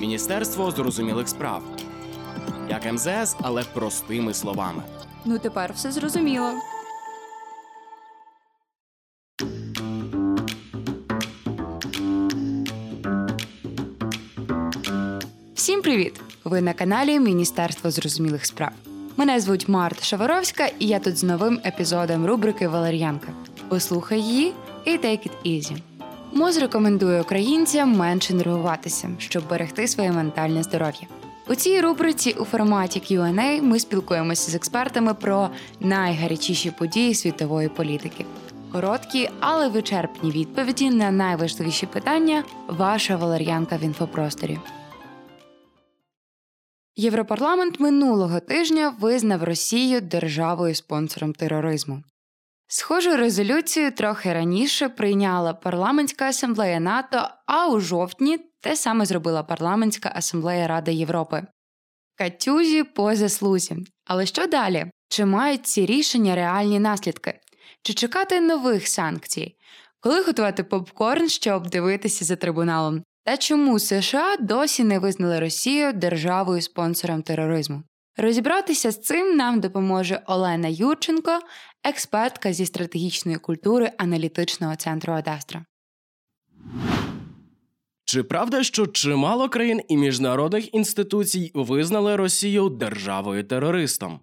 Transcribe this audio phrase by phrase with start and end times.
[0.00, 1.62] Міністерство зрозумілих справ.
[2.70, 4.82] Як МЗС, але простими словами.
[5.24, 6.50] Ну тепер все зрозуміло.
[15.54, 16.20] Всім привіт!
[16.44, 18.70] Ви на каналі Міністерство зрозумілих справ.
[19.16, 23.28] Мене звуть Марта Шаваровська, і я тут з новим епізодом рубрики Валер'янка.
[23.68, 24.52] Послухай її
[24.84, 25.89] і take it easy.
[26.32, 31.06] МОЗ рекомендує українцям менше нервуватися, щоб берегти своє ментальне здоров'я.
[31.48, 38.24] У цій рубриці у форматі Q&A ми спілкуємося з експертами про найгарячіші події світової політики.
[38.72, 42.44] Короткі, але вичерпні відповіді на найважливіші питання.
[42.68, 44.58] Ваша валер'янка в інфопросторі.
[46.96, 52.02] Європарламент минулого тижня визнав Росію державою спонсором тероризму.
[52.72, 60.12] Схожу резолюцію трохи раніше прийняла парламентська асамблея НАТО, а у жовтні те саме зробила парламентська
[60.14, 61.42] асамблея Ради Європи.
[62.18, 63.76] Катюзі по заслузі.
[64.04, 64.86] Але що далі?
[65.08, 67.40] Чи мають ці рішення реальні наслідки?
[67.82, 69.56] Чи чекати нових санкцій?
[70.00, 73.02] Коли готувати попкорн, щоб дивитися за трибуналом?
[73.24, 77.82] Та чому США досі не визнали Росію державою спонсором тероризму?
[78.16, 81.38] Розібратися з цим нам допоможе Олена Юрченко,
[81.84, 85.64] експертка зі стратегічної культури аналітичного центру Адастра.
[88.04, 94.20] Чи правда, що чимало країн і міжнародних інституцій визнали Росію державою терористом?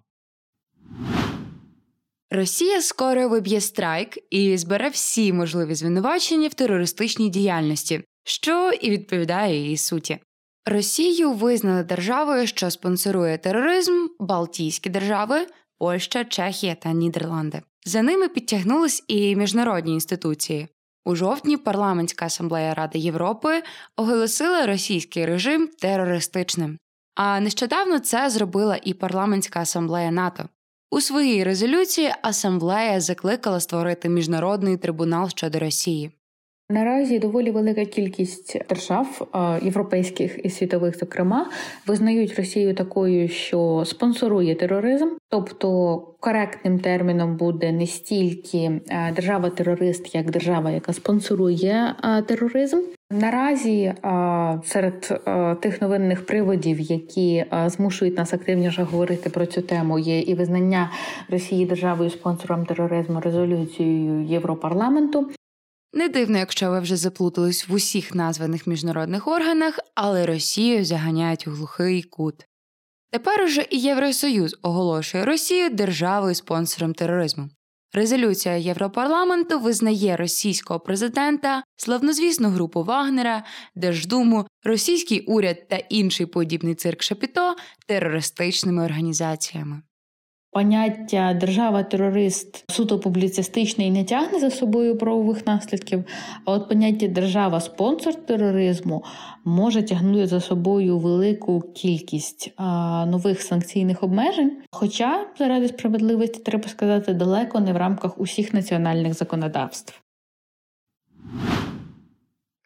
[2.30, 9.62] Росія скоро виб'є страйк і збере всі можливі звинувачення в терористичній діяльності, що і відповідає
[9.62, 10.18] її суті.
[10.66, 15.46] Росію визнали державою, що спонсорує тероризм, Балтійські держави,
[15.78, 17.62] Польща, Чехія та Нідерланди.
[17.84, 20.68] За ними підтягнулись і міжнародні інституції.
[21.04, 23.62] У жовтні парламентська асамблея Ради Європи
[23.96, 26.78] оголосила російський режим терористичним.
[27.14, 30.48] А нещодавно це зробила і парламентська асамблея НАТО.
[30.90, 36.17] У своїй резолюції асамблея закликала створити міжнародний трибунал щодо Росії.
[36.70, 39.28] Наразі доволі велика кількість держав
[39.62, 41.50] європейських і світових, зокрема,
[41.86, 48.80] визнають Росію такою, що спонсорує тероризм, тобто коректним терміном буде не стільки
[49.16, 51.94] держава-терорист, як держава, яка спонсорує
[52.26, 52.78] тероризм.
[53.10, 53.94] Наразі
[54.64, 55.22] серед
[55.60, 60.90] тих новинних приводів, які змушують нас активніше говорити про цю тему, є і визнання
[61.30, 65.26] Росії державою спонсором тероризму резолюцією Європарламенту.
[65.92, 71.50] Не дивно, якщо ви вже заплутались в усіх названих міжнародних органах, але Росію заганяють у
[71.50, 72.46] глухий кут.
[73.10, 77.50] Тепер уже і Євросоюз оголошує Росію державою спонсором тероризму.
[77.92, 83.44] Резолюція Європарламенту визнає російського президента, славнозвісну групу Вагнера,
[83.74, 87.56] Держдуму, російський уряд та інший подібний цирк Шапіто
[87.86, 89.82] терористичними організаціями.
[90.50, 96.04] Поняття держава-терорист суто публіцистичне і не тягне за собою правових наслідків.
[96.44, 99.04] А от поняття держава-спонсор тероризму
[99.44, 104.56] може тягнути за собою велику кількість а, нових санкційних обмежень.
[104.70, 110.02] Хоча, заради справедливості, треба сказати, далеко не в рамках усіх національних законодавств.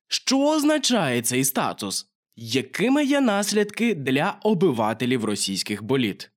[0.09, 2.07] Що означає цей статус?
[2.37, 6.31] Якими є наслідки для обивателів російських боліт?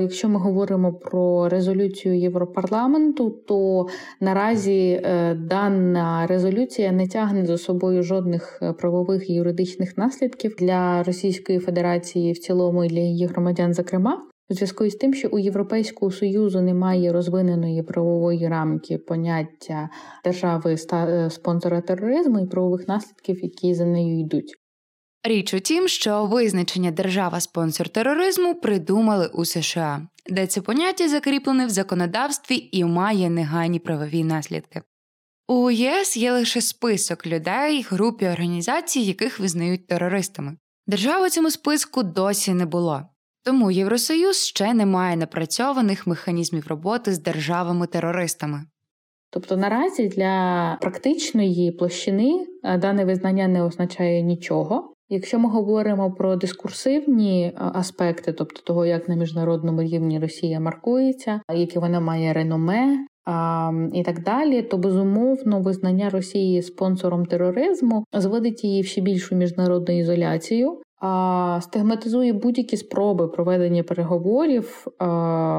[0.00, 3.86] Якщо ми говоримо про резолюцію Європарламенту, то
[4.20, 11.02] наразі е, дана резолюція не тягне за собою жодних е, правових і юридичних наслідків для
[11.02, 14.22] Російської Федерації в цілому і для її громадян, зокрема.
[14.50, 19.88] У зв'язку з тим, що у Європейського союзу немає розвиненої правової рамки поняття
[20.24, 24.63] держави е, спонсора тероризму і правових наслідків, які за нею йдуть.
[25.26, 31.70] Річ у тім, що визначення держава-спонсор тероризму придумали у США, де це поняття закріплене в
[31.70, 34.82] законодавстві і має негайні правові наслідки.
[35.48, 40.56] У ЄС є лише список людей, груп і організацій, яких визнають терористами.
[40.86, 43.02] Держави цьому списку досі не було,
[43.44, 48.64] тому Євросоюз ще не має напрацьованих механізмів роботи з державами-терористами.
[49.30, 54.93] Тобто наразі для практичної площини е, дане визнання не означає нічого.
[55.08, 61.40] Якщо ми говоримо про дискурсивні е, аспекти, тобто того, як на міжнародному рівні Росія маркується,
[61.54, 63.06] яке вона має реноме
[63.92, 69.98] і так далі, то безумовно визнання Росії спонсором тероризму зводить її в ще більшу міжнародну
[69.98, 70.80] ізоляцію.
[71.00, 74.86] А стигматизує будь-які спроби проведення переговорів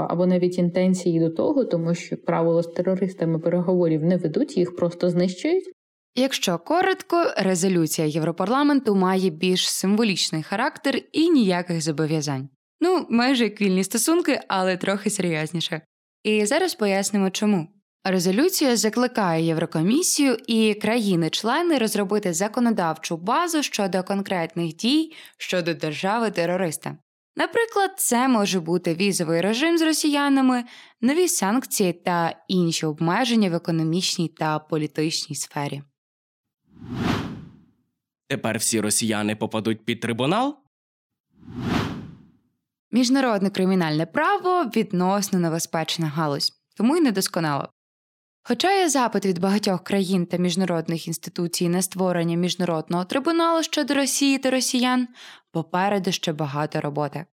[0.09, 5.09] або навіть інтенції до того, тому що правило з терористами переговорів не ведуть, їх просто
[5.09, 5.74] знищують.
[6.15, 12.49] Якщо коротко, резолюція Європарламенту має більш символічний характер і ніяких зобов'язань.
[12.81, 15.81] Ну, майже як вільні стосунки, але трохи серйозніше.
[16.23, 17.67] І зараз пояснимо чому.
[18.03, 26.97] Резолюція закликає Єврокомісію і країни-члени розробити законодавчу базу щодо конкретних дій щодо держави терориста.
[27.35, 30.63] Наприклад, це може бути візовий режим з росіянами,
[31.01, 35.81] нові санкції та інші обмеження в економічній та політичній сфері.
[38.27, 40.55] Тепер всі росіяни попадуть під трибунал?
[42.91, 47.69] Міжнародне кримінальне право відносно небезпечна галузь, тому й недосконало.
[48.43, 54.37] Хоча є запит від багатьох країн та міжнародних інституцій на створення міжнародного трибуналу щодо Росії
[54.37, 55.07] та росіян,
[55.51, 57.25] попереду ще багато роботи.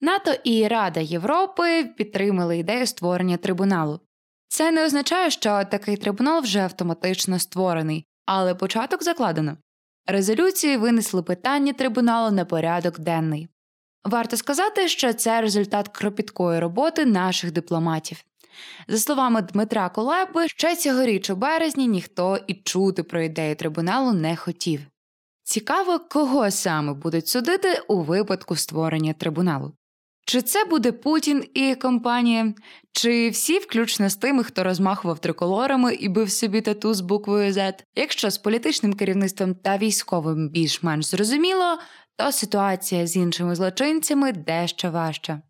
[0.00, 4.00] НАТО і Рада Європи підтримали ідею створення трибуналу.
[4.48, 9.56] Це не означає, що такий трибунал вже автоматично створений, але початок закладено.
[10.06, 13.48] Резолюції винесли питання трибуналу на порядок денний.
[14.04, 18.24] Варто сказати, що це результат кропіткої роботи наших дипломатів.
[18.88, 24.36] За словами Дмитра Колеби, ще цьогоріч у березні ніхто і чути про ідею трибуналу не
[24.36, 24.80] хотів.
[25.42, 29.72] Цікаво, кого саме будуть судити у випадку створення трибуналу.
[30.28, 32.54] Чи це буде Путін і компанія,
[32.92, 37.74] чи всі, включно з тими, хто розмахував триколорами і бив собі тату з буквою Z?
[37.96, 41.78] Якщо з політичним керівництвом та військовим більш-менш зрозуміло,
[42.16, 45.42] то ситуація з іншими злочинцями дещо важча.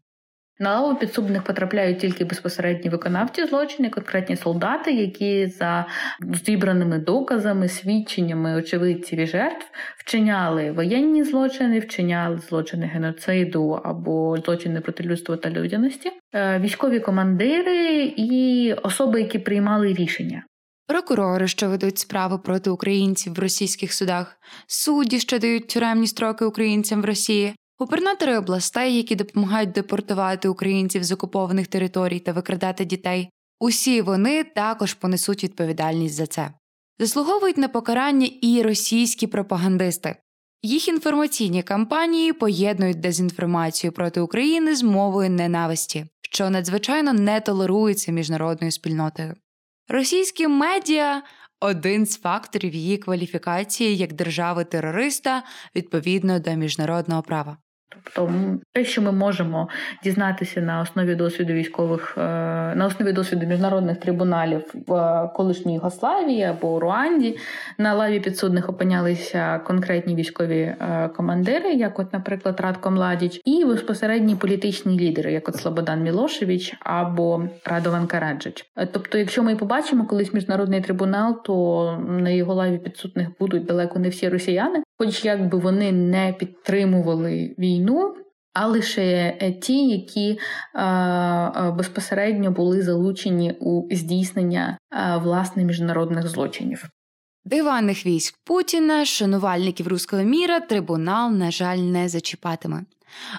[0.59, 5.87] На лаву підсудних потрапляють тільки безпосередні виконавці злочини, конкретні солдати, які за
[6.21, 9.67] зібраними доказами, свідченнями очевидців і жертв
[9.99, 18.13] вчиняли воєнні злочини, вчиняли злочини геноциду або злочини проти людства та людяності, е, військові командири
[18.17, 20.43] і особи, які приймали рішення.
[20.87, 24.37] Прокурори, що ведуть справи проти українців в російських судах,
[24.67, 31.13] судді, що дають тюремні строки українцям в Росії, губернатори областей, які допомагають депортувати українців з
[31.13, 33.31] окупованих територій та викрадати дітей,
[33.61, 36.51] усі вони також понесуть відповідальність за це.
[36.99, 40.17] Заслуговують на покарання і російські пропагандисти.
[40.63, 48.73] Їх інформаційні кампанії поєднують дезінформацію проти України з мовою ненависті, що надзвичайно не толерується міжнародною
[48.73, 49.35] спільнотою.
[49.89, 51.23] Російські медіа
[51.61, 55.43] один з факторів її кваліфікації як держави терориста
[55.77, 57.57] відповідно до міжнародного права.
[57.89, 58.33] Тобто,
[58.73, 59.69] те, що ми можемо
[60.05, 62.21] дізнатися на основі досвіду військових, е,
[62.75, 67.39] на основі досвіду міжнародних трибуналів в колишній Югославії або Руанді,
[67.79, 74.37] на лаві підсудних опинялися конкретні військові е, командири, як, от, наприклад, Радко Младіч, і безпосередні
[74.37, 78.71] політичні лідери, як от Слободан Мілошевич або Радован Караджич.
[78.77, 83.99] Е, тобто, якщо ми побачимо колись міжнародний трибунал, то на його лаві підсудних будуть далеко
[83.99, 88.15] не всі росіяни, хоч якби вони не підтримували війну,
[88.53, 90.39] а лише е, ті, які
[91.77, 94.79] безпосередньо були залучені у здійснення
[95.23, 96.89] власне міжнародних злочинів.
[97.47, 102.85] Диванних військ Путіна, шанувальників руського міра, трибунал, на жаль, не зачіпатиме.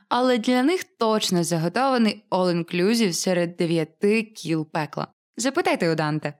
[0.10, 5.07] Але для них точно заготований all-inclusive серед дев'яти кіл пекла.
[5.38, 6.33] Запитайте у Данте.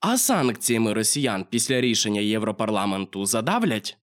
[0.00, 3.96] А санкціями росіян після рішення Європарламенту задавлять?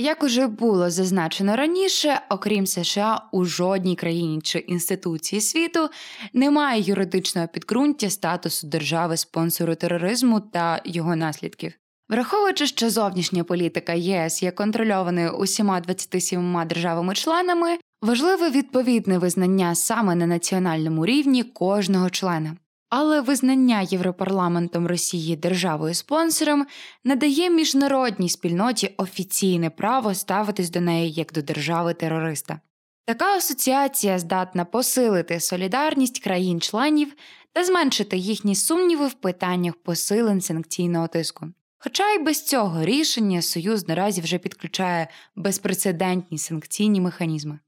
[0.00, 5.88] Як уже було зазначено раніше, окрім США, у жодній країні чи інституції світу
[6.32, 11.72] немає юридичного підґрунтя статусу держави спонсору тероризму та його наслідків.
[12.08, 20.26] Враховуючи, що зовнішня політика ЄС є контрольованою усіма 27 державами-членами, важливе відповідне визнання саме на
[20.26, 22.56] національному рівні кожного члена.
[22.88, 26.66] Але визнання Європарламентом Росії державою спонсором
[27.04, 32.60] надає міжнародній спільноті офіційне право ставитись до неї як до держави терориста.
[33.04, 37.14] Така асоціація здатна посилити солідарність країн-членів
[37.52, 41.46] та зменшити їхні сумніви в питаннях посилень санкційного тиску.
[41.78, 47.58] Хоча й без цього рішення Союз наразі вже підключає безпрецедентні санкційні механізми.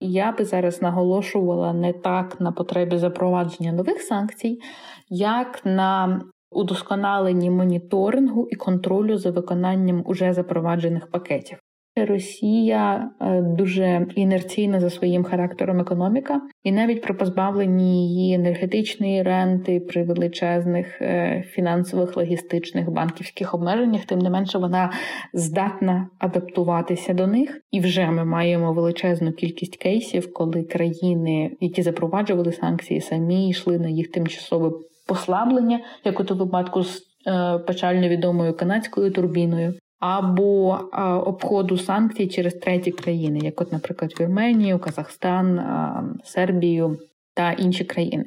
[0.00, 4.60] Я би зараз наголошувала не так на потребі запровадження нових санкцій,
[5.08, 11.58] як на удосконаленні моніторингу і контролю за виконанням уже запроваджених пакетів.
[11.96, 19.80] Росія е, дуже інерційна за своїм характером економіка, і навіть при позбавленні її енергетичної ренти,
[19.80, 24.92] при величезних е, фінансових, логістичних банківських обмеженнях, тим не менше вона
[25.34, 27.60] здатна адаптуватися до них.
[27.70, 33.88] І вже ми маємо величезну кількість кейсів, коли країни, які запроваджували санкції, самі йшли на
[33.88, 34.70] їх тимчасове
[35.06, 42.54] послаблення, як у випадку з е, печально відомою канадською турбіною, або е, обходу санкцій через
[42.54, 46.98] треті країни, як, от, наприклад, Вірменію, Казахстан, е, Сербію
[47.34, 48.24] та інші країни.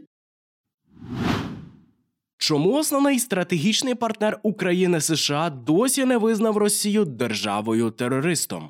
[2.38, 8.70] Чому основний стратегічний партнер України США досі не визнав Росію державою терористом?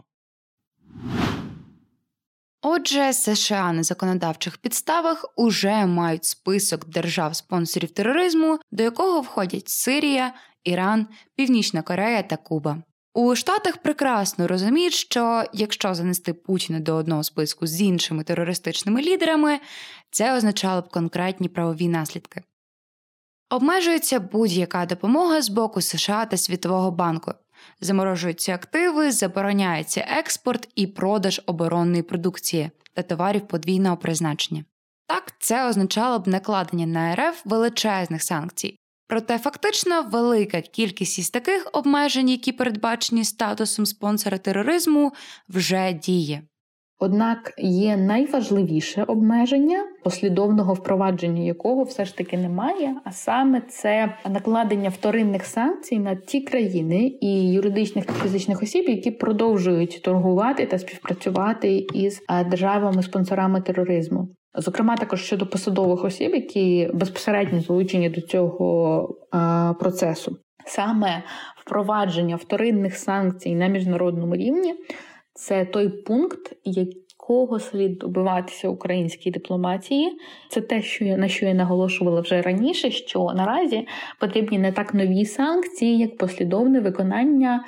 [2.61, 10.33] Отже, США на законодавчих підставах уже мають список держав-спонсорів тероризму, до якого входять Сирія,
[10.63, 12.83] Іран, Північна Корея та Куба.
[13.15, 19.59] У Штатах прекрасно розуміють, що якщо занести Путіна до одного списку з іншими терористичними лідерами,
[20.11, 22.43] це означало б конкретні правові наслідки.
[23.49, 27.31] Обмежується будь-яка допомога з боку США та Світового банку,
[27.81, 34.65] заморожуються активи, забороняється експорт і продаж оборонної продукції та товарів подвійного призначення.
[35.07, 38.77] Так, це означало б накладення на РФ величезних санкцій.
[39.07, 45.11] Проте фактично велика кількість із таких обмежень, які передбачені статусом спонсора тероризму,
[45.49, 46.41] вже діє.
[46.99, 54.89] Однак є найважливіше обмеження, послідовного впровадження якого все ж таки немає, а саме це накладення
[54.89, 61.87] вторинних санкцій на ті країни і юридичних та фізичних осіб, які продовжують торгувати та співпрацювати
[61.93, 64.27] із державами-спонсорами тероризму.
[64.55, 69.09] Зокрема, також щодо посадових осіб, які безпосередньо залучені до цього
[69.79, 71.23] процесу, саме
[71.57, 74.75] впровадження вторинних санкцій на міжнародному рівні.
[75.33, 80.17] Це той пункт, якого слід добиватися українській дипломатії.
[80.49, 82.91] Це те, що я на що я наголошувала вже раніше.
[82.91, 83.87] Що наразі
[84.19, 87.63] потрібні не так нові санкції, як послідовне виконання.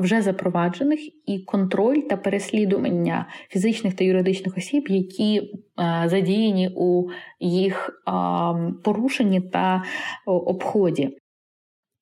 [0.00, 5.52] Вже запроваджених і контроль та переслідування фізичних та юридичних осіб, які
[6.06, 7.08] задіяні у
[7.40, 8.02] їх
[8.84, 9.84] порушенні та
[10.26, 11.18] обході.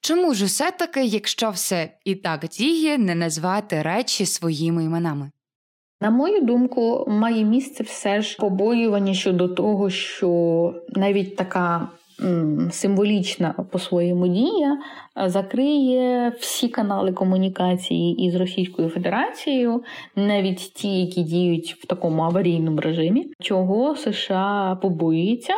[0.00, 5.30] Чому ж усе таки, якщо все і так діє, не назвати речі своїми іменами?
[6.00, 11.88] На мою думку, має місце все ж побоювання щодо того, що навіть така
[12.70, 14.78] символічна по-своєму дія
[15.26, 19.82] закриє всі канали комунікації із Російською Федерацією,
[20.16, 25.54] навіть ті, які діють в такому аварійному режимі, чого США побоюється,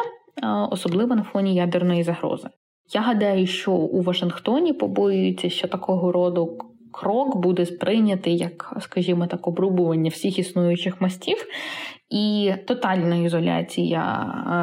[0.70, 2.48] особливо на фоні ядерної загрози.
[2.94, 6.58] Я гадаю, що у Вашингтоні побоюються, що такого роду
[6.94, 11.46] крок буде сприйнятий як, скажімо так, обрубування всіх існуючих мастів,
[12.10, 14.02] і тотальна ізоляція
[14.46, 14.54] е,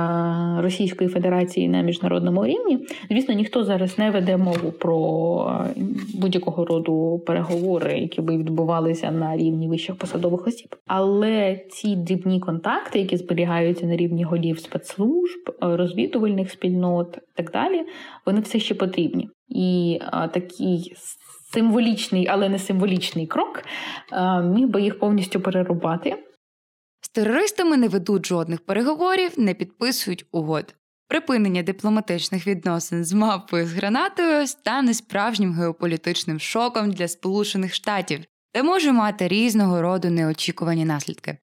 [0.61, 2.87] Російської Федерації на міжнародному рівні.
[3.09, 5.81] Звісно, ніхто зараз не веде мову про е,
[6.13, 10.75] будь-якого роду переговори, які би відбувалися на рівні вищих посадових осіб.
[10.87, 17.51] Але ці дрібні контакти, які зберігаються на рівні голів спецслужб, е, розвідувальних спільнот і так
[17.51, 17.81] далі,
[18.25, 19.29] вони все ще потрібні.
[19.49, 19.99] І
[20.33, 20.93] такий
[21.53, 23.63] символічний, але не символічний крок
[24.43, 26.17] міг би їх повністю перерубати.
[27.13, 30.75] Терористами не ведуть жодних переговорів, не підписують угод.
[31.07, 38.19] Припинення дипломатичних відносин з мапою з гранатою стане справжнім геополітичним шоком для Сполучених Штатів,
[38.55, 41.37] де може мати різного роду неочікувані наслідки.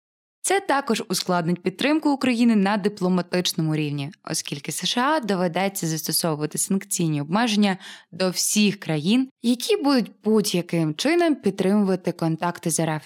[0.42, 7.78] Це також ускладнить підтримку України на дипломатичному рівні, оскільки США доведеться застосовувати санкційні обмеження
[8.12, 13.04] до всіх країн, які будуть будь-яким чином підтримувати контакти з РФ.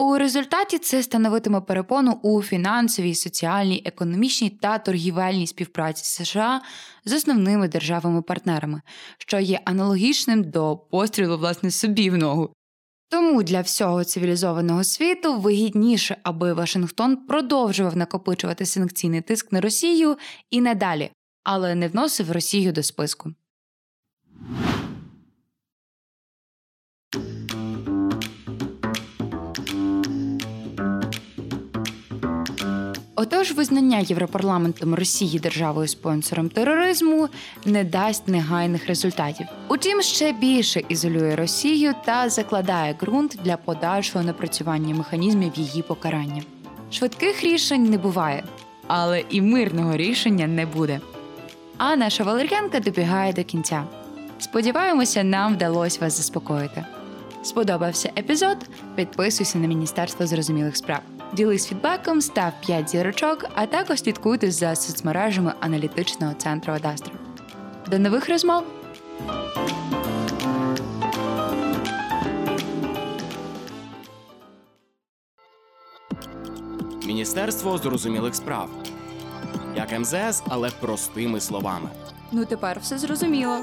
[0.00, 6.60] У результаті це становитиме перепону у фінансовій, соціальній, економічній та торгівельній співпраці США
[7.04, 8.82] з основними державами-партнерами,
[9.18, 12.52] що є аналогічним до пострілу власне собі в ногу.
[13.10, 20.16] Тому для всього цивілізованого світу вигідніше, аби Вашингтон продовжував накопичувати санкційний тиск на Росію
[20.50, 21.10] і надалі,
[21.44, 23.32] але не вносив Росію до списку.
[33.20, 37.28] Отож, визнання Європарламентом Росії державою спонсором тероризму
[37.64, 39.46] не дасть негайних результатів.
[39.68, 46.42] Утім, ще більше ізолює Росію та закладає ґрунт для подальшого напрацювання механізмів її покарання.
[46.90, 48.44] Швидких рішень не буває,
[48.86, 51.00] але і мирного рішення не буде.
[51.78, 53.84] А наша Валер'янка добігає до кінця.
[54.38, 56.84] Сподіваємося, нам вдалося вас заспокоїти.
[57.42, 58.56] Сподобався епізод?
[58.94, 61.00] Підписуйся на Міністерство зрозумілих справ.
[61.32, 67.12] Ділись фідбеком, став 5 зірочок, а також слідкуйте за соцмережами аналітичного центру Адастра.
[67.90, 68.64] До нових розмов!
[77.06, 78.70] Міністерство зрозумілих справ
[79.76, 81.88] як МЗС, але простими словами.
[82.32, 83.58] Ну тепер все зрозуміло.